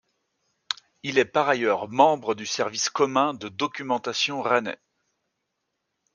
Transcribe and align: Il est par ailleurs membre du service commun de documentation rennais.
Il 1.03 1.19
est 1.19 1.25
par 1.25 1.47
ailleurs 1.47 1.87
membre 1.87 2.33
du 2.33 2.47
service 2.47 2.89
commun 2.89 3.35
de 3.35 3.49
documentation 3.49 4.41
rennais. 4.41 4.79